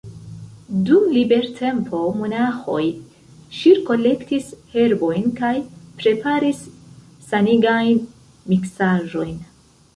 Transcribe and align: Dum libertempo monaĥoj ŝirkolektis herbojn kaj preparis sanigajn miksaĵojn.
Dum 0.85 1.03
libertempo 1.17 1.99
monaĥoj 2.21 2.79
ŝirkolektis 3.59 4.49
herbojn 4.73 5.29
kaj 5.43 5.53
preparis 6.01 6.67
sanigajn 7.31 8.05
miksaĵojn. 8.53 9.41